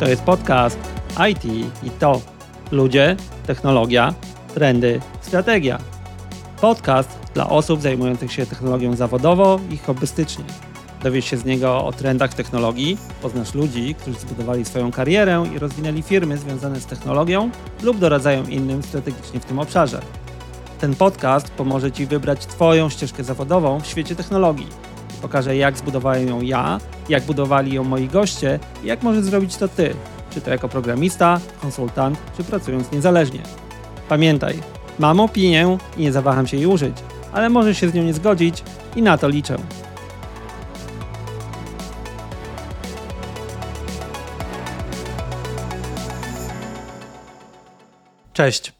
[0.00, 0.78] To jest podcast
[1.30, 1.44] IT
[1.82, 2.20] i to
[2.70, 3.16] ludzie,
[3.46, 4.14] technologia,
[4.54, 5.78] trendy, strategia.
[6.60, 10.44] Podcast dla osób zajmujących się technologią zawodowo i hobbystycznie.
[11.02, 16.02] Dowiesz się z niego o trendach technologii, poznasz ludzi, którzy zbudowali swoją karierę i rozwinęli
[16.02, 17.50] firmy związane z technologią
[17.82, 20.00] lub doradzają innym strategicznie w tym obszarze.
[20.80, 24.66] Ten podcast pomoże Ci wybrać Twoją ścieżkę zawodową w świecie technologii.
[25.22, 29.68] Pokażę, jak zbudowałem ją ja, jak budowali ją moi goście i jak możesz zrobić to
[29.68, 29.94] Ty,
[30.30, 33.40] czy to jako programista, konsultant, czy pracując niezależnie.
[34.08, 34.58] Pamiętaj,
[34.98, 36.96] mam opinię i nie zawaham się jej użyć,
[37.32, 38.62] ale możesz się z nią nie zgodzić
[38.96, 39.58] i na to liczę.
[48.32, 48.72] Cześć.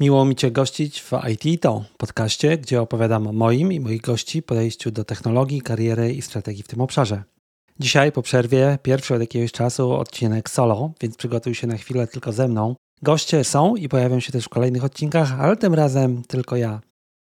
[0.00, 4.42] Miło mi Cię gościć w IT To, podcaście, gdzie opowiadam o moim i moich gości
[4.42, 7.22] podejściu do technologii, kariery i strategii w tym obszarze.
[7.80, 12.32] Dzisiaj po przerwie, pierwszy od jakiegoś czasu odcinek solo, więc przygotuj się na chwilę tylko
[12.32, 12.74] ze mną.
[13.02, 16.80] Goście są i pojawią się też w kolejnych odcinkach, ale tym razem tylko ja.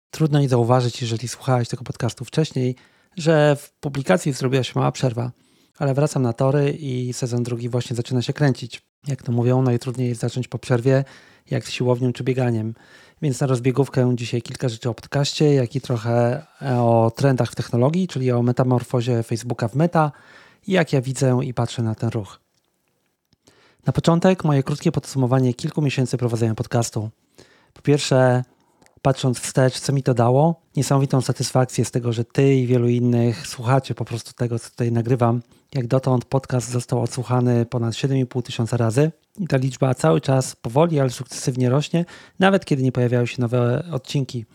[0.09, 2.75] Trudno nie zauważyć, jeżeli słuchałeś tego podcastu wcześniej,
[3.17, 5.31] że w publikacji zrobiła się mała przerwa,
[5.77, 8.81] ale wracam na tory i sezon drugi właśnie zaczyna się kręcić.
[9.07, 11.03] Jak to mówią, najtrudniej jest zacząć po przerwie,
[11.49, 12.73] jak z siłownią czy bieganiem.
[13.21, 18.07] Więc na rozbiegówkę dzisiaj kilka rzeczy o podcaście, jak i trochę o trendach w technologii,
[18.07, 20.11] czyli o metamorfozie Facebooka w meta
[20.67, 22.39] i jak ja widzę i patrzę na ten ruch.
[23.85, 27.09] Na początek moje krótkie podsumowanie kilku miesięcy prowadzenia podcastu.
[27.73, 28.43] Po pierwsze,
[29.01, 33.47] patrząc wstecz, co mi to dało, niesamowitą satysfakcję z tego, że ty i wielu innych
[33.47, 35.41] słuchacie po prostu tego, co tutaj nagrywam.
[35.75, 40.99] Jak dotąd podcast został odsłuchany ponad 7,5 tysiąca razy i ta liczba cały czas powoli,
[40.99, 42.05] ale sukcesywnie rośnie,
[42.39, 44.45] nawet kiedy nie pojawiają się nowe odcinki.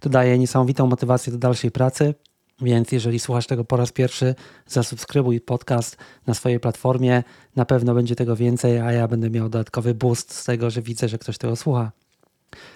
[0.00, 2.14] To daje niesamowitą motywację do dalszej pracy,
[2.60, 4.34] więc jeżeli słuchasz tego po raz pierwszy,
[4.66, 5.96] zasubskrybuj podcast
[6.26, 7.22] na swojej platformie.
[7.56, 11.08] Na pewno będzie tego więcej, a ja będę miał dodatkowy boost z tego, że widzę,
[11.08, 11.92] że ktoś tego słucha.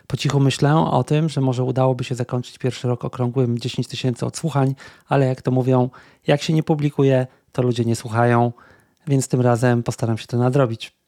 [0.06, 4.26] Po cichu myślę o tym, że może udałoby się zakończyć pierwszy rok okrągłym 10 tysięcy
[4.26, 4.74] odsłuchań,
[5.08, 5.90] ale jak to mówią,
[6.26, 8.52] jak się nie publikuje, to ludzie nie słuchają,
[9.06, 11.00] więc tym razem postaram się to nadrobić.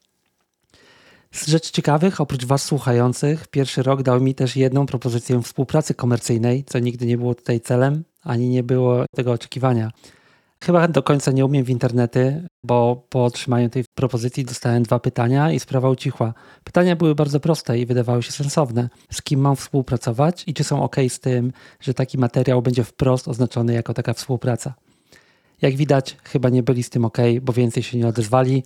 [1.31, 6.63] Z rzeczy ciekawych, oprócz Was słuchających, pierwszy rok dał mi też jedną propozycję współpracy komercyjnej,
[6.63, 9.91] co nigdy nie było tutaj celem, ani nie było tego oczekiwania.
[10.63, 15.51] Chyba do końca nie umiem w internety, bo po otrzymaniu tej propozycji dostałem dwa pytania
[15.51, 16.33] i sprawa ucichła.
[16.63, 18.89] Pytania były bardzo proste i wydawały się sensowne.
[19.11, 23.27] Z kim mam współpracować i czy są ok z tym, że taki materiał będzie wprost
[23.27, 24.73] oznaczony jako taka współpraca.
[25.61, 28.63] Jak widać, chyba nie byli z tym ok, bo więcej się nie odezwali.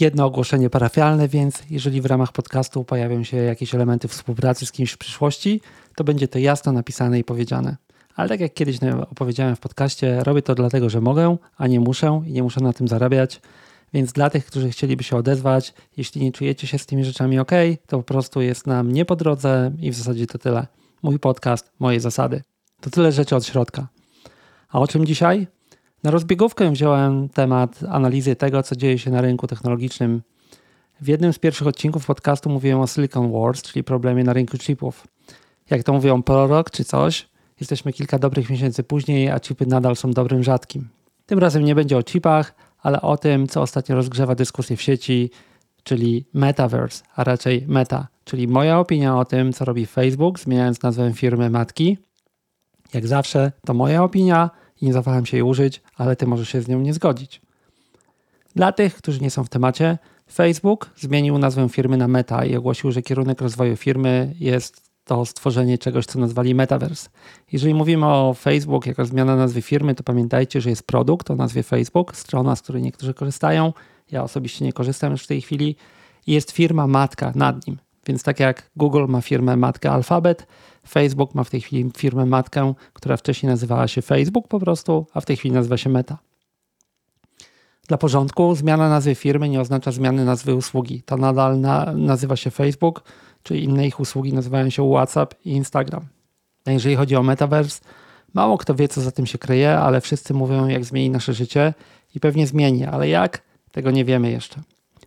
[0.00, 4.92] Jedno ogłoszenie parafialne, więc jeżeli w ramach podcastu pojawią się jakieś elementy współpracy z kimś
[4.92, 5.60] w przyszłości,
[5.96, 7.76] to będzie to jasno napisane i powiedziane.
[8.16, 8.78] Ale tak jak kiedyś
[9.10, 12.72] opowiedziałem w podcaście, robię to dlatego, że mogę, a nie muszę i nie muszę na
[12.72, 13.40] tym zarabiać.
[13.92, 17.50] Więc dla tych, którzy chcieliby się odezwać, jeśli nie czujecie się z tymi rzeczami ok,
[17.86, 20.66] to po prostu jest nam nie po drodze i w zasadzie to tyle.
[21.02, 22.42] Mój podcast, moje zasady.
[22.80, 23.88] To tyle rzeczy od środka.
[24.68, 25.46] A o czym dzisiaj?
[26.02, 30.22] Na rozbiegówkę wziąłem temat analizy tego, co dzieje się na rynku technologicznym.
[31.00, 35.06] W jednym z pierwszych odcinków podcastu mówiłem o Silicon Wars, czyli problemie na rynku chipów.
[35.70, 37.28] Jak to mówią, prorok czy coś,
[37.60, 40.88] jesteśmy kilka dobrych miesięcy później, a chipy nadal są dobrym rzadkim.
[41.26, 45.30] Tym razem nie będzie o chipach, ale o tym, co ostatnio rozgrzewa dyskusję w sieci,
[45.82, 51.12] czyli metaverse, a raczej meta, czyli moja opinia o tym, co robi Facebook, zmieniając nazwę
[51.12, 51.98] firmy matki.
[52.94, 56.62] Jak zawsze, to moja opinia, i nie zawaham się jej użyć, ale ty możesz się
[56.62, 57.40] z nią nie zgodzić.
[58.54, 59.98] Dla tych, którzy nie są w temacie,
[60.32, 65.78] Facebook zmienił nazwę firmy na Meta i ogłosił, że kierunek rozwoju firmy jest to stworzenie
[65.78, 67.10] czegoś, co nazwali Metaverse.
[67.52, 71.62] Jeżeli mówimy o Facebook jako zmiana nazwy firmy, to pamiętajcie, że jest produkt o nazwie
[71.62, 73.72] Facebook, strona, z której niektórzy korzystają.
[74.10, 75.76] Ja osobiście nie korzystam już w tej chwili.
[76.26, 77.78] Jest firma matka nad nim.
[78.06, 80.46] Więc tak jak Google ma firmę matkę Alphabet,
[80.88, 85.20] Facebook ma w tej chwili firmę matkę, która wcześniej nazywała się Facebook po prostu, a
[85.20, 86.18] w tej chwili nazywa się Meta.
[87.88, 91.02] Dla porządku, zmiana nazwy firmy nie oznacza zmiany nazwy usługi.
[91.02, 93.02] To nadal na, nazywa się Facebook,
[93.42, 96.06] czy inne ich usługi nazywają się WhatsApp i Instagram.
[96.64, 97.80] A jeżeli chodzi o Metaverse,
[98.34, 101.74] mało kto wie, co za tym się kryje, ale wszyscy mówią, jak zmieni nasze życie
[102.14, 104.60] i pewnie zmieni, ale jak, tego nie wiemy jeszcze.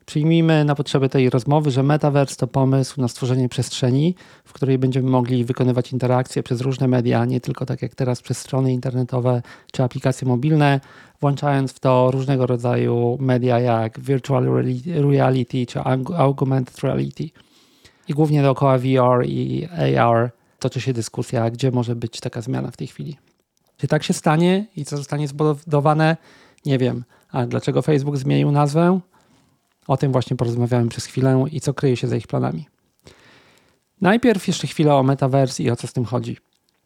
[0.05, 4.15] Przyjmijmy na potrzeby tej rozmowy, że Metaverse to pomysł na stworzenie przestrzeni,
[4.45, 8.37] w której będziemy mogli wykonywać interakcje przez różne media, nie tylko tak jak teraz przez
[8.37, 9.41] strony internetowe
[9.71, 10.79] czy aplikacje mobilne,
[11.21, 14.45] włączając w to różnego rodzaju media jak virtual
[15.11, 15.79] reality czy
[16.17, 17.29] augmented reality.
[18.07, 19.67] I głównie dookoła VR i
[19.97, 23.17] AR toczy się dyskusja, gdzie może być taka zmiana w tej chwili.
[23.77, 26.17] Czy tak się stanie i co zostanie zbudowane?
[26.65, 27.03] Nie wiem.
[27.31, 28.99] A dlaczego Facebook zmienił nazwę?
[29.87, 32.65] O tym właśnie porozmawiałem przez chwilę i co kryje się za ich planami.
[34.01, 36.37] Najpierw jeszcze chwilę o metaverse i o co z tym chodzi.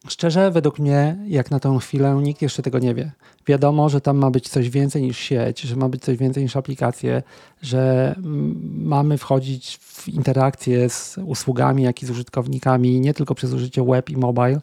[0.08, 3.12] Szczerze, według mnie, jak na tą chwilę, nikt jeszcze tego nie wie.
[3.46, 6.56] Wiadomo, że tam ma być coś więcej niż sieć, że ma być coś więcej niż
[6.56, 7.22] aplikacje,
[7.62, 8.14] że
[8.62, 14.10] mamy wchodzić w interakcje z usługami, jak i z użytkownikami, nie tylko przez użycie web
[14.10, 14.60] i mobile,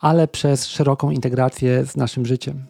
[0.00, 2.64] ale przez szeroką integrację z naszym życiem.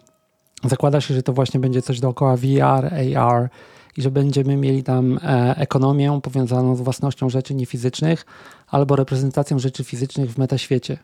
[0.64, 3.50] Zakłada się, że to właśnie będzie coś dookoła VR, AR
[3.98, 8.26] i że będziemy mieli tam e, ekonomię powiązaną z własnością rzeczy niefizycznych
[8.68, 10.98] albo reprezentacją rzeczy fizycznych w metaświecie.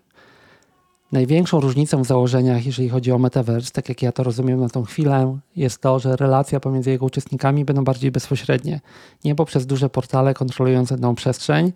[1.13, 4.83] Największą różnicą w założeniach, jeżeli chodzi o metaverse, tak jak ja to rozumiem na tą
[4.85, 8.81] chwilę, jest to, że relacje pomiędzy jego uczestnikami będą bardziej bezpośrednie.
[9.25, 11.73] Nie poprzez duże portale kontrolujące tą przestrzeń,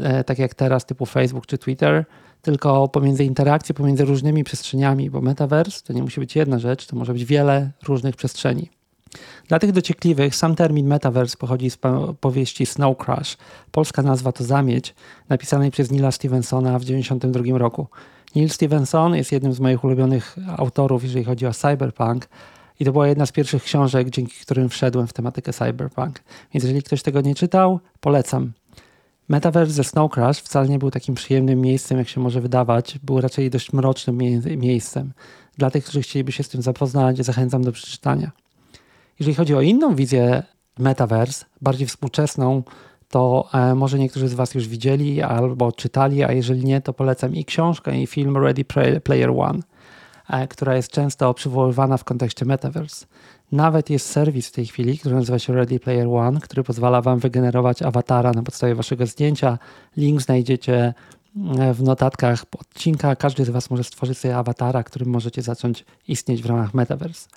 [0.00, 2.04] e, tak jak teraz typu Facebook czy Twitter,
[2.42, 6.96] tylko pomiędzy interakcje pomiędzy różnymi przestrzeniami, bo metaverse to nie musi być jedna rzecz, to
[6.96, 8.81] może być wiele różnych przestrzeni.
[9.48, 11.78] Dla tych dociekliwych sam termin metaverse pochodzi z
[12.20, 13.36] powieści Snow Crash.
[13.70, 14.94] Polska nazwa to Zamieć,
[15.28, 17.86] napisanej przez Nila Stevensona w 1992 roku.
[18.34, 22.28] Neil Stevenson jest jednym z moich ulubionych autorów, jeżeli chodzi o cyberpunk.
[22.80, 26.20] I to była jedna z pierwszych książek, dzięki którym wszedłem w tematykę cyberpunk.
[26.54, 28.52] Więc jeżeli ktoś tego nie czytał, polecam.
[29.28, 32.98] Metaverse ze Snow Crash wcale nie był takim przyjemnym miejscem, jak się może wydawać.
[33.02, 35.12] Był raczej dość mrocznym mie miejscem.
[35.58, 38.30] Dla tych, którzy chcieliby się z tym zapoznać, zachęcam do przeczytania.
[39.20, 40.42] Jeżeli chodzi o inną wizję
[40.78, 42.62] Metaverse, bardziej współczesną,
[43.08, 47.34] to e, może niektórzy z Was już widzieli albo czytali, a jeżeli nie, to polecam
[47.34, 48.64] i książkę, i film Ready
[49.04, 49.58] Player One,
[50.30, 53.06] e, która jest często przywoływana w kontekście Metaverse.
[53.52, 57.18] Nawet jest serwis w tej chwili, który nazywa się Ready Player One, który pozwala Wam
[57.18, 59.58] wygenerować awatara na podstawie Waszego zdjęcia.
[59.96, 60.94] Link znajdziecie
[61.58, 63.16] e, w notatkach odcinka.
[63.16, 67.28] Każdy z Was może stworzyć sobie awatara, którym możecie zacząć istnieć w ramach Metaverse.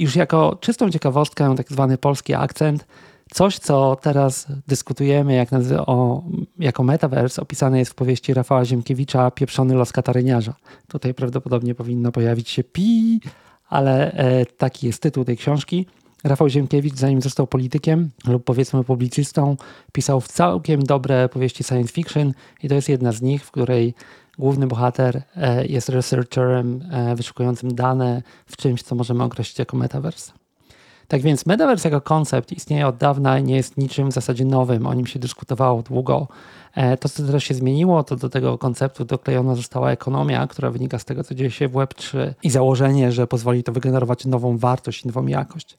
[0.00, 2.86] Już jako czystą ciekawostkę, tak zwany polski akcent,
[3.32, 6.22] Coś, co teraz dyskutujemy jak o,
[6.58, 10.54] jako metaverse, opisane jest w powieści Rafała Ziemkiewicza Pieprzony los kataryniarza.
[10.88, 13.20] Tutaj prawdopodobnie powinno pojawić się pi,
[13.68, 15.86] ale e, taki jest tytuł tej książki.
[16.24, 19.56] Rafał Ziemkiewicz, zanim został politykiem lub powiedzmy publicystą,
[19.92, 22.32] pisał w całkiem dobre powieści science fiction
[22.62, 23.94] i to jest jedna z nich, w której
[24.40, 30.32] główny bohater e, jest researcherem e, wyszukującym dane w czymś, co możemy określić jako metaverse.
[31.08, 34.86] Tak więc metaverse jako koncept istnieje od dawna i nie jest niczym w zasadzie nowym.
[34.86, 36.28] O nim się dyskutowało długo.
[36.74, 40.98] E, to, co teraz się zmieniło, to do tego konceptu doklejona została ekonomia, która wynika
[40.98, 45.04] z tego, co dzieje się w Web3 i założenie, że pozwoli to wygenerować nową wartość
[45.04, 45.78] i nową jakość.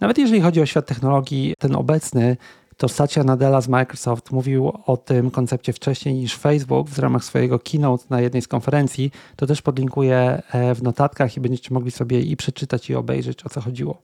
[0.00, 2.36] Nawet jeżeli chodzi o świat technologii, ten obecny,
[2.80, 7.58] to Satya Nadella z Microsoft mówił o tym koncepcie wcześniej niż Facebook w ramach swojego
[7.58, 9.10] keynote na jednej z konferencji.
[9.36, 13.48] To też podlinkuję e, w notatkach i będziecie mogli sobie i przeczytać i obejrzeć o
[13.48, 14.02] co chodziło.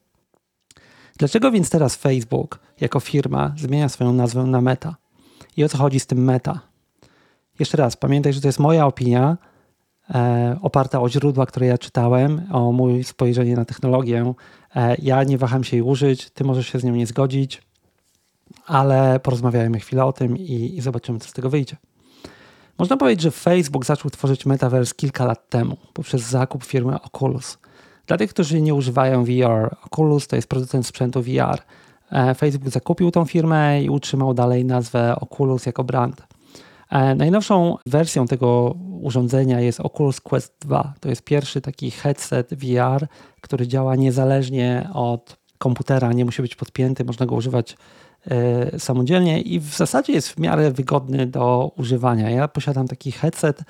[1.19, 4.97] Dlaczego więc teraz Facebook jako firma zmienia swoją nazwę na Meta?
[5.57, 6.61] I o co chodzi z tym Meta?
[7.59, 9.37] Jeszcze raz, pamiętaj, że to jest moja opinia,
[10.11, 14.35] e, oparta o źródła, które ja czytałem, o mój spojrzenie na technologię.
[14.75, 17.66] E, ja nie waham się jej użyć, ty możesz się z nią nie zgodzić,
[18.67, 21.77] ale porozmawiajmy chwilę o tym i, i zobaczymy, co z tego wyjdzie.
[22.79, 27.59] Można powiedzieć, że Facebook zaczął tworzyć Metaverse kilka lat temu poprzez zakup firmy Oculus.
[28.07, 31.63] Dla tych, którzy nie używają VR, Oculus to jest producent sprzętu VR.
[32.13, 36.23] E, Facebook zakupił tą firmę i utrzymał dalej nazwę Oculus jako brand.
[36.91, 40.95] E, najnowszą wersją tego urządzenia jest Oculus Quest 2.
[41.01, 43.07] To jest pierwszy taki headset VR,
[43.41, 47.77] który działa niezależnie od komputera, nie musi być podpięty, można go używać
[48.79, 52.31] samodzielnie i w zasadzie jest w miarę wygodny do używania.
[52.31, 53.61] Ja posiadam taki headset,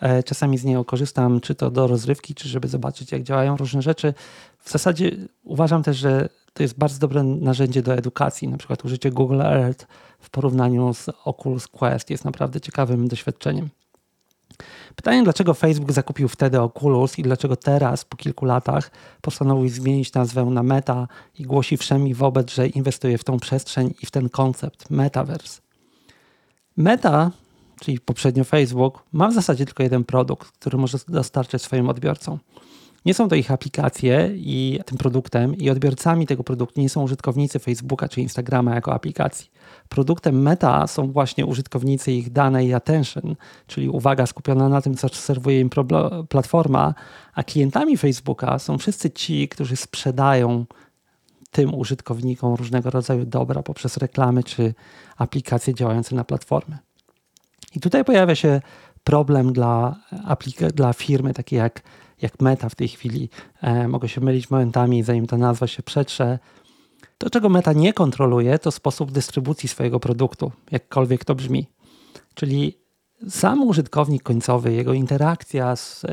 [0.00, 3.82] e, czasami z niego korzystam, czy to do rozrywki, czy żeby zobaczyć, jak działają różne
[3.82, 4.14] rzeczy.
[4.58, 5.10] W zasadzie
[5.44, 8.48] uważam też, że to jest bardzo dobre narzędzie do edukacji.
[8.48, 9.86] Na przykład użycie Google Earth
[10.20, 13.68] w porównaniu z Oculus Quest jest naprawdę ciekawym doświadczeniem.
[14.96, 20.44] Pytanie, dlaczego Facebook zakupił wtedy Oculus i dlaczego teraz, po kilku latach, postanowił zmienić nazwę
[20.44, 21.08] na Meta
[21.38, 25.60] i głosi wszemi wobec, że inwestuje w tą przestrzeń i w ten koncept Metaverse.
[26.76, 27.30] Meta,
[27.80, 32.38] czyli poprzednio Facebook, ma w zasadzie tylko jeden produkt, który może dostarczyć swoim odbiorcom.
[33.06, 37.58] Nie są to ich aplikacje i tym produktem i odbiorcami tego produktu nie są użytkownicy
[37.58, 39.50] Facebooka czy Instagrama jako aplikacji.
[39.88, 43.36] Produktem Meta są właśnie użytkownicy ich danej attention,
[43.66, 45.70] czyli uwaga skupiona na tym, co serwuje im
[46.28, 46.94] platforma,
[47.34, 50.64] a klientami Facebooka są wszyscy ci, którzy sprzedają
[51.50, 54.74] tym użytkownikom różnego rodzaju dobra poprzez reklamy czy
[55.16, 56.78] aplikacje działające na platformy.
[57.74, 58.60] I tutaj pojawia się
[59.04, 59.96] problem dla,
[60.74, 61.82] dla firmy takiej jak
[62.22, 63.28] jak Meta w tej chwili.
[63.62, 66.38] E, mogę się mylić momentami, zanim ta nazwa się przetrze.
[67.18, 71.66] To, czego Meta nie kontroluje, to sposób dystrybucji swojego produktu, jakkolwiek to brzmi.
[72.34, 72.78] Czyli
[73.28, 76.08] sam użytkownik końcowy, jego interakcja z e,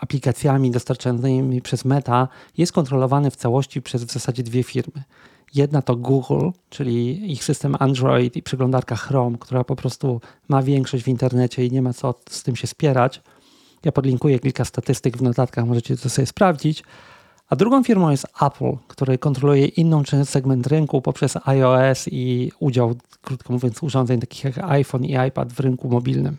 [0.00, 5.02] aplikacjami dostarczanymi przez Meta jest kontrolowany w całości przez w zasadzie dwie firmy.
[5.54, 11.04] Jedna to Google, czyli ich system Android i przeglądarka Chrome, która po prostu ma większość
[11.04, 13.22] w internecie i nie ma co z tym się spierać.
[13.84, 16.84] Ja podlinkuję kilka statystyk w notatkach, możecie to sobie sprawdzić.
[17.48, 22.94] A drugą firmą jest Apple, który kontroluje inną część segment rynku poprzez iOS i udział,
[23.22, 26.36] krótko mówiąc, urządzeń takich jak iPhone i iPad w rynku mobilnym.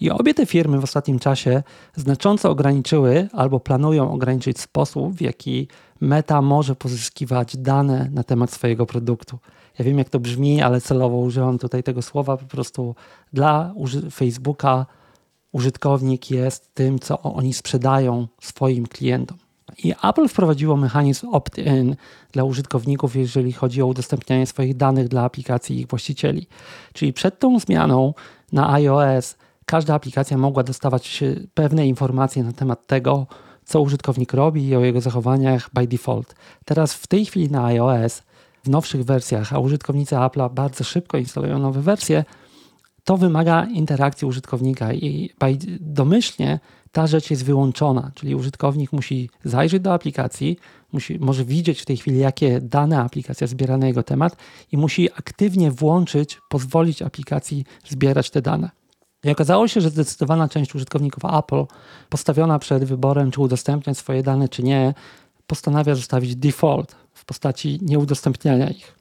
[0.00, 1.62] I obie te firmy w ostatnim czasie
[1.94, 5.68] znacząco ograniczyły albo planują ograniczyć sposób, w jaki
[6.00, 9.38] Meta może pozyskiwać dane na temat swojego produktu.
[9.78, 12.36] Ja wiem, jak to brzmi, ale celowo użyłam tutaj tego słowa.
[12.36, 12.94] Po prostu
[13.32, 13.74] dla
[14.12, 14.86] Facebooka
[15.56, 19.38] użytkownik jest tym, co oni sprzedają swoim klientom.
[19.84, 21.96] I Apple wprowadziło mechanizm opt-in
[22.32, 26.46] dla użytkowników, jeżeli chodzi o udostępnianie swoich danych dla aplikacji i ich właścicieli.
[26.92, 28.14] Czyli przed tą zmianą
[28.52, 29.36] na iOS
[29.66, 33.26] każda aplikacja mogła dostawać pewne informacje na temat tego,
[33.64, 36.34] co użytkownik robi i o jego zachowaniach by default.
[36.64, 38.22] Teraz w tej chwili na iOS,
[38.64, 42.24] w nowszych wersjach, a użytkownicy Apple'a bardzo szybko instalują nowe wersje,
[43.06, 45.30] to wymaga interakcji użytkownika i
[45.80, 46.60] domyślnie
[46.92, 50.58] ta rzecz jest wyłączona, czyli użytkownik musi zajrzeć do aplikacji,
[50.92, 54.36] musi, może widzieć w tej chwili, jakie dane aplikacja zbiera na jego temat
[54.72, 58.70] i musi aktywnie włączyć, pozwolić aplikacji zbierać te dane.
[59.24, 61.64] I okazało się, że zdecydowana część użytkowników Apple,
[62.08, 64.94] postawiona przed wyborem, czy udostępniać swoje dane, czy nie,
[65.46, 68.95] postanawia zostawić default w postaci nieudostępniania ich.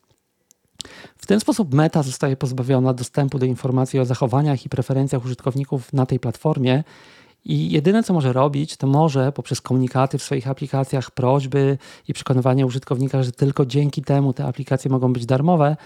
[1.17, 6.05] W ten sposób Meta zostaje pozbawiona dostępu do informacji o zachowaniach i preferencjach użytkowników na
[6.05, 6.83] tej platformie
[7.45, 11.77] i jedyne, co może robić, to może poprzez komunikaty w swoich aplikacjach, prośby
[12.07, 15.77] i przekonywanie użytkownika, że tylko dzięki temu te aplikacje mogą być darmowe,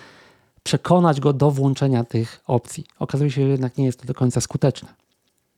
[0.63, 2.85] przekonać go do włączenia tych opcji.
[2.99, 4.89] Okazuje się, że jednak nie jest to do końca skuteczne.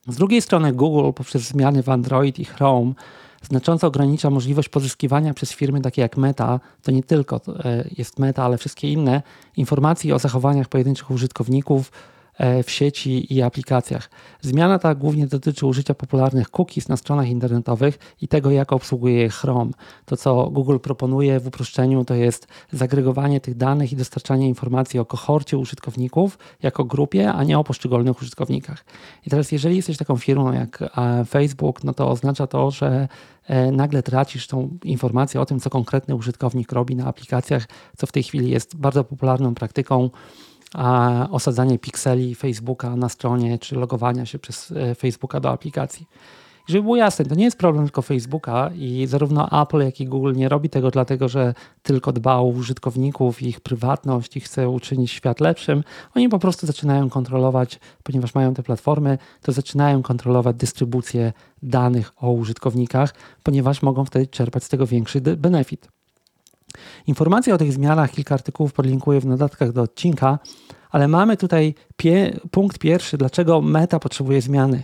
[0.07, 2.93] Z drugiej strony Google poprzez zmiany w Android i Chrome
[3.41, 8.43] znacząco ogranicza możliwość pozyskiwania przez firmy takie jak Meta, to nie tylko e, jest Meta,
[8.43, 9.21] ale wszystkie inne,
[9.57, 11.91] informacji o zachowaniach pojedynczych użytkowników,
[12.63, 14.09] w sieci i aplikacjach.
[14.41, 19.29] Zmiana ta głównie dotyczy użycia popularnych cookies na stronach internetowych i tego, jak obsługuje je
[19.29, 19.71] Chrome.
[20.05, 25.05] To, co Google proponuje w uproszczeniu, to jest zagregowanie tych danych i dostarczanie informacji o
[25.05, 28.85] kohorcie użytkowników jako grupie, a nie o poszczególnych użytkownikach.
[29.25, 33.07] I teraz, jeżeli jesteś taką firmą jak e, Facebook, no to oznacza to, że
[33.47, 37.67] e, nagle tracisz tą informację o tym, co konkretny użytkownik robi na aplikacjach,
[37.97, 40.09] co w tej chwili jest bardzo popularną praktyką
[40.75, 46.07] a osadzanie pikseli Facebooka na stronie, czy logowania się przez e, Facebooka do aplikacji.
[46.69, 50.05] I żeby było jasne, to nie jest problem tylko Facebooka i zarówno Apple, jak i
[50.05, 55.11] Google nie robi tego dlatego, że tylko dba o użytkowników ich prywatność i chce uczynić
[55.11, 55.83] świat lepszym.
[56.15, 62.31] Oni po prostu zaczynają kontrolować, ponieważ mają te platformy, to zaczynają kontrolować dystrybucję danych o
[62.31, 63.13] użytkownikach,
[63.43, 66.00] ponieważ mogą wtedy czerpać z tego większy benefit.
[67.07, 70.39] Informacje o tych zmianach, kilka artykułów podlinkuję w notatkach do odcinka,
[70.91, 74.83] ale mamy tutaj pie punkt pierwszy, dlaczego Meta potrzebuje zmiany.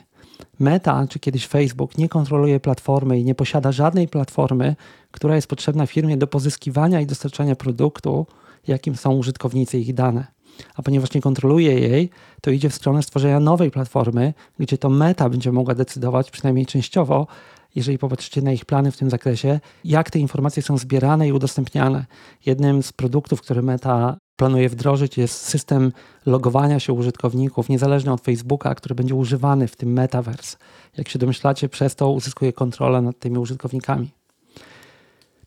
[0.60, 4.76] Meta, czy kiedyś Facebook, nie kontroluje platformy i nie posiada żadnej platformy,
[5.12, 8.26] która jest potrzebna firmie do pozyskiwania i dostarczania produktu,
[8.68, 10.28] jakim są użytkownicy ich dane.
[10.76, 12.10] A ponieważ nie kontroluje jej,
[12.42, 17.28] to idzie w stronę stworzenia nowej platformy, gdzie to Meta będzie mogła decydować, przynajmniej częściowo,
[17.76, 22.06] jeżeli popatrzycie na ich plany w tym zakresie, jak te informacje są zbierane i udostępniane.
[22.46, 25.92] Jednym z produktów, który Meta planuje wdrożyć, jest system
[26.26, 30.58] logowania się użytkowników, niezależny od Facebooka, który będzie używany w tym metaverse.
[30.98, 34.12] Jak się domyślacie, przez to uzyskuje kontrolę nad tymi użytkownikami.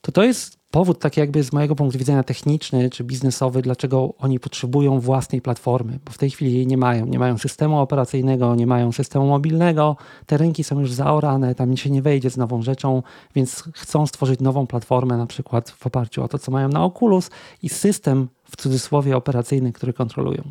[0.00, 4.40] To to jest powód taki jakby z mojego punktu widzenia techniczny czy biznesowy, dlaczego oni
[4.40, 7.06] potrzebują własnej platformy, bo w tej chwili jej nie mają.
[7.06, 9.96] Nie mają systemu operacyjnego, nie mają systemu mobilnego,
[10.26, 13.02] te rynki są już zaorane, tam się nie wejdzie z nową rzeczą,
[13.34, 17.30] więc chcą stworzyć nową platformę, na przykład w oparciu o to, co mają na Oculus
[17.62, 20.42] i system w cudzysłowie operacyjny, który kontrolują.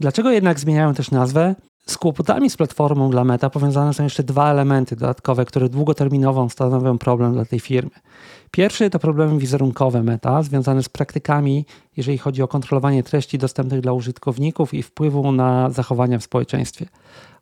[0.00, 1.54] Dlaczego jednak zmieniają też nazwę?
[1.86, 6.98] Z kłopotami z platformą dla Meta powiązane są jeszcze dwa elementy dodatkowe, które długoterminowo stanowią
[6.98, 7.90] problem dla tej firmy.
[8.50, 11.64] Pierwszy to problemy wizerunkowe Meta, związane z praktykami,
[11.96, 16.86] jeżeli chodzi o kontrolowanie treści dostępnych dla użytkowników i wpływu na zachowania w społeczeństwie.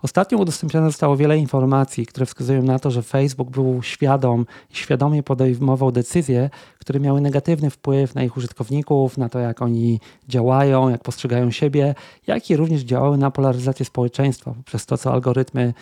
[0.02, 5.22] Ostatnio udostępnione zostało wiele informacji, które wskazują na to, że Facebook był świadom i świadomie
[5.22, 11.02] podejmował decyzje, które miały negatywny wpływ na ich użytkowników, na to, jak oni działają, jak
[11.02, 11.94] postrzegają siebie,
[12.26, 15.74] jak i również działały na polaryzację społeczeństwa poprzez to, co algorytmy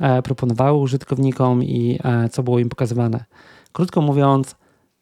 [0.00, 3.24] e, proponowały użytkownikom i e, co było im pokazywane.
[3.72, 4.56] Krótko mówiąc,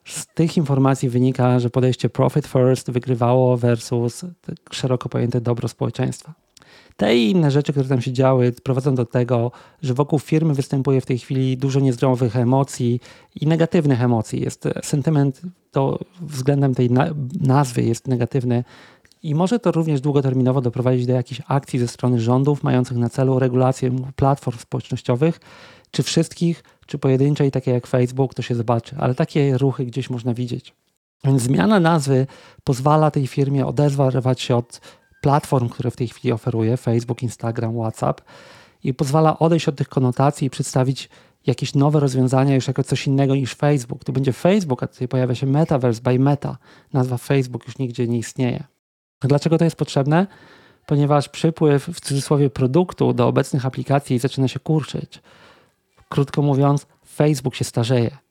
[0.05, 4.25] z tych informacji wynika, że podejście profit first wygrywało versus
[4.71, 6.42] szeroko pojęte dobro społeczeństwa.
[7.03, 11.01] Te i inne rzeczy, które tam się działy, prowadzą do tego, że wokół firmy występuje
[11.01, 13.01] w tej chwili dużo niezdrowych emocji
[13.41, 14.41] i negatywnych emocji.
[14.41, 15.41] Jest sentyment
[15.71, 16.91] to względem tej
[17.41, 18.65] nazwy jest negatywny.
[19.23, 23.39] I może to również długoterminowo doprowadzić do jakichś akcji ze strony rządów mających na celu
[23.39, 25.41] regulację platform społecznościowych,
[25.91, 30.35] czy wszystkich, czy pojedynczej, takie jak Facebook, to się zobaczy, ale takie ruchy gdzieś można
[30.35, 30.75] widzieć.
[31.25, 32.27] Więc zmiana nazwy
[32.65, 34.81] pozwala tej firmie odezwać się od
[35.23, 38.21] platform, które w tej chwili oferuje Facebook, Instagram, WhatsApp
[38.85, 41.09] i pozwala odejść od tych konotacji i przedstawić
[41.47, 44.05] jakieś nowe rozwiązania już jako coś innego niż Facebook.
[44.05, 46.57] To będzie Facebook, a tutaj pojawia się Metaverse by Meta.
[46.93, 48.65] Nazwa Facebook już nigdzie nie istnieje.
[49.21, 50.27] Dlaczego to jest potrzebne?
[50.87, 55.21] Ponieważ przypływ w cudzysłowie produktu do obecnych aplikacji zaczyna się kurczyć.
[56.09, 58.22] Krótko mówiąc, Facebook się starzeje.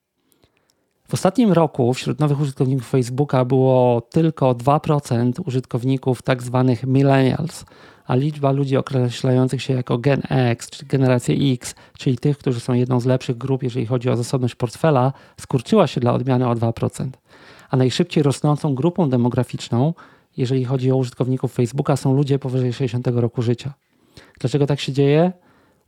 [1.12, 7.66] W ostatnim roku wśród nowych użytkowników Facebooka było tylko 2% użytkowników tak zwanych millennials,
[8.06, 12.74] a liczba ludzi określających się jako Gen X czy generację X, czyli tych, którzy są
[12.74, 17.10] jedną z lepszych grup, jeżeli chodzi o zasobność portfela, skurczyła się dla odmiany o 2%.
[17.70, 19.94] A najszybciej rosnącą grupą demograficzną,
[20.38, 23.74] jeżeli chodzi o użytkowników Facebooka, są ludzie powyżej 60 roku życia.
[24.40, 25.32] Dlaczego tak się dzieje?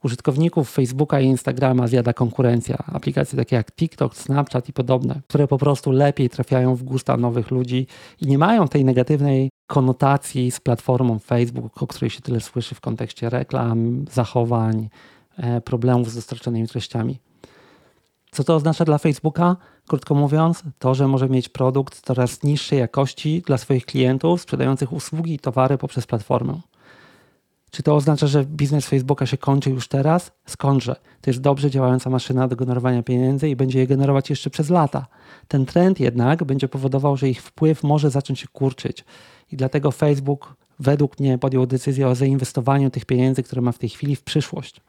[0.03, 2.77] Użytkowników Facebooka i Instagrama zjada konkurencja.
[2.88, 7.51] Aplikacje takie jak TikTok, Snapchat i podobne, które po prostu lepiej trafiają w gusta nowych
[7.51, 7.88] ludzi
[8.22, 12.81] i nie mają tej negatywnej konotacji z platformą Facebook, o której się tyle słyszy w
[12.81, 14.89] kontekście reklam, zachowań,
[15.38, 17.19] e, problemów z dostarczonymi treściami.
[18.31, 19.55] Co to oznacza dla Facebooka?
[19.88, 25.33] Krótko mówiąc, to, że może mieć produkt coraz niższej jakości dla swoich klientów sprzedających usługi
[25.33, 26.60] i towary poprzez platformę.
[27.73, 30.31] Czy to oznacza, że biznes Facebooka się kończy już teraz?
[30.45, 30.95] Skądże?
[31.21, 35.07] To jest dobrze działająca maszyna do generowania pieniędzy i będzie je generować jeszcze przez lata.
[35.47, 39.05] Ten trend jednak będzie powodował, że ich wpływ może zacząć się kurczyć.
[39.51, 43.89] I dlatego Facebook według mnie podjął decyzję o zainwestowaniu tych pieniędzy, które ma w tej
[43.89, 44.81] chwili, w przyszłość.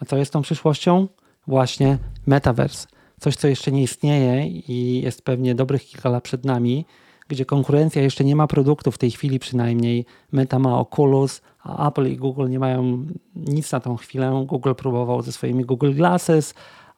[0.00, 1.08] A co jest tą przyszłością?
[1.46, 2.86] Właśnie metaverse.
[3.20, 6.86] Coś, co jeszcze nie istnieje i jest pewnie dobrych kilka lat przed nami,
[7.32, 10.04] gdzie konkurencja jeszcze nie ma produktu w tej chwili przynajmniej.
[10.32, 14.44] Meta ma Oculus, a Apple i Google nie mają nic na tą chwilę.
[14.46, 16.54] Google próbował ze swoimi Google Glasses,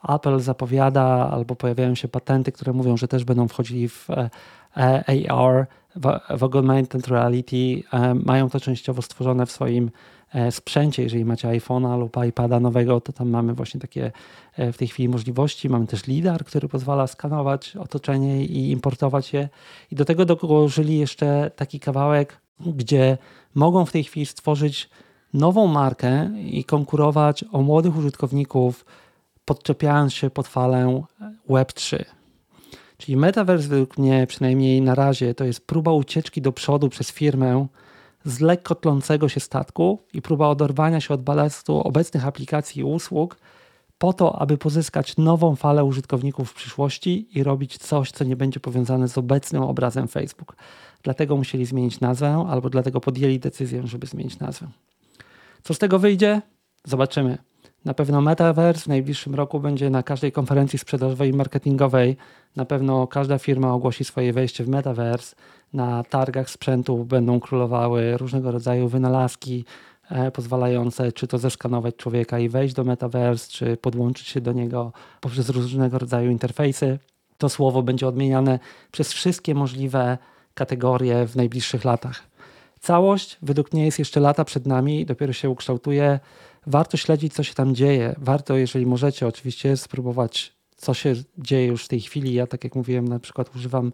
[0.09, 4.07] Apple zapowiada albo pojawiają się patenty, które mówią, że też będą wchodzili w
[4.77, 5.66] e, AR,
[6.31, 7.83] w Augmented Reality.
[7.92, 9.90] E, mają to częściowo stworzone w swoim
[10.51, 11.03] sprzęcie.
[11.03, 14.12] Jeżeli macie iPhone'a lub iPada nowego, to tam mamy właśnie takie
[14.59, 15.68] w tej chwili możliwości.
[15.68, 19.49] Mamy też LIDAR, który pozwala skanować otoczenie i importować je.
[19.90, 23.18] I do tego dołożyli jeszcze taki kawałek, gdzie
[23.55, 24.90] mogą w tej chwili stworzyć
[25.35, 28.85] nową markę i konkurować o młodych użytkowników,
[29.44, 31.03] podczepiając się pod falę
[31.49, 32.05] Web3.
[32.99, 37.66] Czyli metaverse według mnie, przynajmniej na razie, to jest próba ucieczki do przodu przez firmę
[38.24, 43.37] z lekko tlącego się statku i próba oderwania się od balastu obecnych aplikacji i usług
[43.98, 48.60] po to, aby pozyskać nową falę użytkowników w przyszłości i robić coś, co nie będzie
[48.60, 50.56] powiązane z obecnym obrazem Facebook
[51.04, 54.66] dlatego musieli zmienić nazwę, albo dlatego podjęli decyzję, żeby zmienić nazwę.
[55.62, 56.42] Co z tego wyjdzie?
[56.84, 57.38] Zobaczymy.
[57.84, 62.16] Na pewno Metaverse w najbliższym roku będzie na każdej konferencji sprzedażowej i marketingowej.
[62.56, 65.37] Na pewno każda firma ogłosi swoje wejście w Metaverse.
[65.74, 69.64] Na targach sprzętu będą królowały różnego rodzaju wynalazki
[70.10, 74.92] e, pozwalające czy to zeskanować człowieka i wejść do Metaverse, czy podłączyć się do niego
[75.20, 76.98] poprzez różnego rodzaju interfejsy.
[77.38, 78.58] To słowo będzie odmieniane
[78.92, 80.18] przez wszystkie możliwe
[80.54, 82.22] kategorie w najbliższych latach.
[82.80, 86.20] Całość według mnie jest jeszcze lata przed nami, dopiero się ukształtuje.
[86.66, 88.14] Warto śledzić, co się tam dzieje.
[88.18, 92.34] Warto, jeżeli możecie, oczywiście spróbować, co się dzieje już w tej chwili.
[92.34, 93.92] Ja, tak jak mówiłem, na przykład używam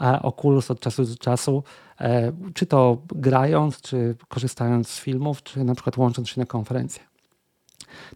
[0.00, 1.62] e, Oculus od czasu do czasu,
[2.00, 7.02] e, czy to grając, czy korzystając z filmów, czy na przykład łącząc się na konferencję.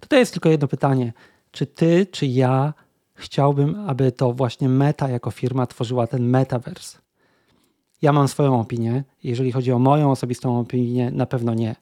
[0.00, 1.12] Tutaj jest tylko jedno pytanie.
[1.50, 2.74] Czy ty, czy ja
[3.14, 6.98] chciałbym, aby to właśnie Meta jako firma tworzyła ten metaverse?
[8.02, 9.04] Ja mam swoją opinię.
[9.24, 11.76] Jeżeli chodzi o moją osobistą opinię, na pewno nie.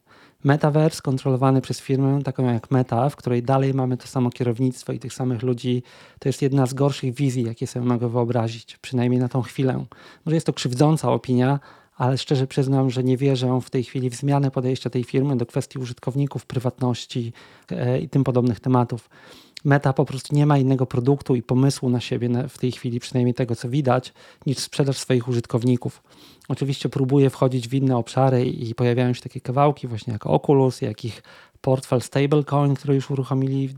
[0.44, 4.98] Metaverse kontrolowany przez firmę taką jak Meta, w której dalej mamy to samo kierownictwo i
[4.98, 5.82] tych samych ludzi,
[6.18, 9.84] to jest jedna z gorszych wizji, jakie sobie mogę wyobrazić, przynajmniej na tą chwilę.
[10.24, 11.60] Może jest to krzywdząca opinia,
[11.96, 15.46] ale szczerze przyznam, że nie wierzę w tej chwili w zmianę podejścia tej firmy do
[15.46, 17.32] kwestii użytkowników, prywatności
[17.70, 19.10] e, i tym podobnych tematów.
[19.64, 23.34] Meta po prostu nie ma innego produktu i pomysłu na siebie w tej chwili, przynajmniej
[23.34, 24.12] tego co widać,
[24.46, 26.02] niż sprzedaż swoich użytkowników.
[26.48, 31.04] Oczywiście próbuje wchodzić w inne obszary i pojawiają się takie kawałki, właśnie jak Oculus, jak
[31.04, 31.22] ich
[31.60, 33.74] portfel stablecoin, który już uruchomili,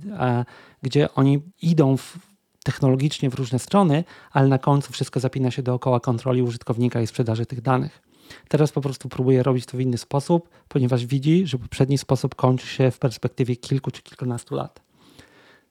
[0.83, 2.19] gdzie oni idą w
[2.65, 7.47] technologicznie w różne strony, ale na końcu wszystko zapina się dookoła kontroli użytkownika i sprzedaży
[7.47, 8.03] tych danych.
[8.49, 12.67] Teraz po prostu próbuję robić to w inny sposób, ponieważ widzi, że poprzedni sposób kończy
[12.67, 14.86] się w perspektywie kilku czy kilkunastu lat.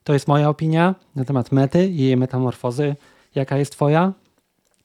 [0.06, 2.96] To jest moja opinia na temat mety i jej metamorfozy.
[3.34, 4.12] Jaka jest Twoja?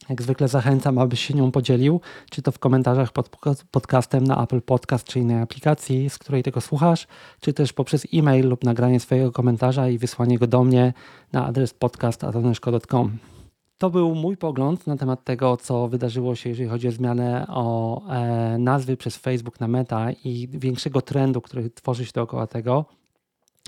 [0.10, 3.30] Jak zwykle zachęcam, abyś się nią podzielił, czy to w komentarzach pod
[3.72, 7.08] podcastem na Apple Podcast czy innej aplikacji, z której tego słuchasz,
[7.40, 10.94] czy też poprzez e-mail lub nagranie swojego komentarza i wysłanie go do mnie
[11.34, 13.18] na adres podcast.atoneszko.com.
[13.78, 18.02] To był mój pogląd na temat tego, co wydarzyło się, jeżeli chodzi o zmianę o
[18.10, 22.86] e, nazwy przez Facebook na Meta i większego trendu, który tworzy się dookoła tego.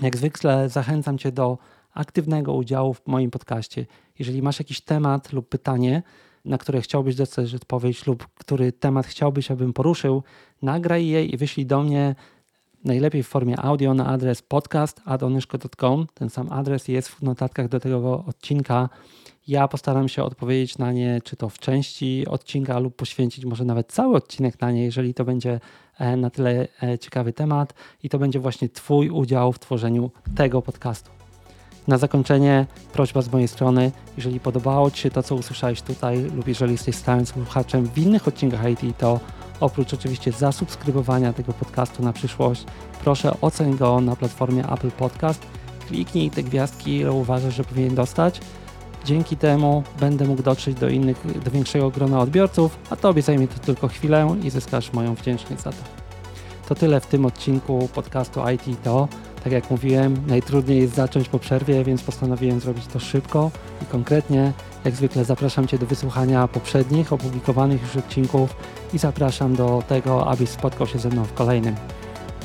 [0.02, 1.58] Jak zwykle zachęcam Cię do
[1.94, 3.86] aktywnego udziału w moim podcaście.
[4.18, 6.02] Jeżeli masz jakiś temat lub pytanie,
[6.44, 10.22] na które chciałbyś dostać odpowiedź lub który temat chciałbyś, abym poruszył,
[10.62, 12.14] nagraj je i wyślij do mnie
[12.84, 16.06] najlepiej w formie audio na adres podcast.adonyszko.com.
[16.14, 18.88] Ten sam adres jest w notatkach do tego odcinka.
[19.48, 23.92] Ja postaram się odpowiedzieć na nie, czy to w części odcinka, lub poświęcić może nawet
[23.92, 25.60] cały odcinek na nie, jeżeli to będzie
[25.98, 30.62] e, na tyle e, ciekawy temat i to będzie właśnie Twój udział w tworzeniu tego
[30.62, 31.10] podcastu.
[31.88, 36.48] Na zakończenie prośba z mojej strony, jeżeli podobało Ci się to, co usłyszałeś tutaj lub
[36.48, 39.20] jeżeli jesteś stałym słuchaczem w innych odcinkach IT, to
[39.60, 42.64] oprócz oczywiście zasubskrybowania tego podcastu na przyszłość,
[43.04, 45.46] proszę oceń go na platformie Apple Podcast.
[45.88, 48.40] Kliknij te gwiazdki, ile uważasz, że powinien dostać.
[49.04, 53.58] Dzięki temu będę mógł dotrzeć do innych, do większego grona odbiorców, a Tobie zajmie to
[53.58, 55.78] tylko chwilę i zyskasz moją wdzięczność za to.
[56.68, 59.08] To tyle w tym odcinku podcastu IT to.
[59.44, 63.50] Tak jak mówiłem, najtrudniej jest zacząć po przerwie, więc postanowiłem zrobić to szybko
[63.82, 64.52] i konkretnie.
[64.84, 68.56] Jak zwykle zapraszam Cię do wysłuchania poprzednich, opublikowanych już odcinków
[68.94, 71.74] i zapraszam do tego, abyś spotkał się ze mną w kolejnym.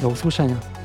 [0.01, 0.78] Do usłyszenia.